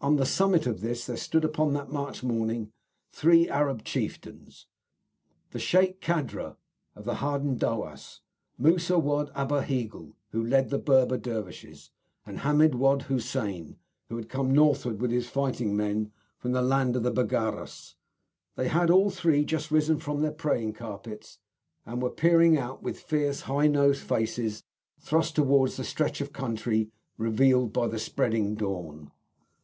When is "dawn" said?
28.56-29.12